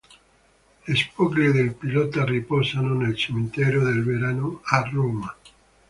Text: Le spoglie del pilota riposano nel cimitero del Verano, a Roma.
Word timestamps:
Le 0.87 0.95
spoglie 0.95 1.51
del 1.51 1.75
pilota 1.75 2.25
riposano 2.25 2.95
nel 2.95 3.15
cimitero 3.15 3.83
del 3.83 4.03
Verano, 4.03 4.61
a 4.63 4.81
Roma. 4.91 5.35